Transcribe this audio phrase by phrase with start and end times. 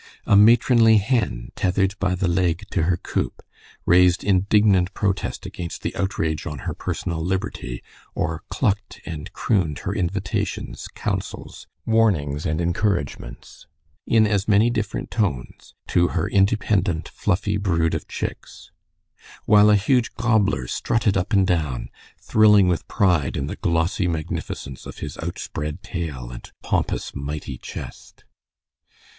[0.25, 3.43] A matronly hen, tethered by the leg to her coop,
[3.85, 7.83] raised indignant protest against the outrage on her personal liberty,
[8.15, 13.67] or clucked and crooned her invitations, counsels, warnings, and encouragements,
[14.07, 18.71] in as many different tones, to her independent, fluffy brood of chicks,
[19.45, 21.89] while a huge gobbler strutted up and down,
[22.19, 28.23] thrilling with pride in the glossy magnificence of his outspread tail and pompous, mighty chest.